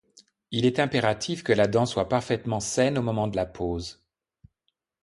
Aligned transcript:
Il 0.49 0.65
est 0.65 0.79
impératif 0.79 1.43
que 1.43 1.53
la 1.53 1.67
dent 1.67 1.85
soit 1.85 2.09
parfaitement 2.09 2.59
saine 2.59 2.97
au 2.97 3.03
moment 3.03 3.27
de 3.27 3.35
la 3.35 3.45
pose. 3.45 4.03